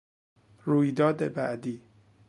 [0.65, 1.81] رویداد بعدی